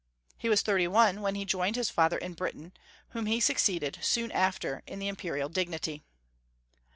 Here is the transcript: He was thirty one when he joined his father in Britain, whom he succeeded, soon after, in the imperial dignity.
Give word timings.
He 0.35 0.49
was 0.49 0.63
thirty 0.63 0.87
one 0.87 1.21
when 1.21 1.35
he 1.35 1.45
joined 1.45 1.75
his 1.75 1.91
father 1.91 2.17
in 2.17 2.33
Britain, 2.33 2.71
whom 3.09 3.27
he 3.27 3.39
succeeded, 3.39 3.99
soon 4.01 4.31
after, 4.31 4.81
in 4.87 4.97
the 4.97 5.07
imperial 5.07 5.47
dignity. 5.47 6.01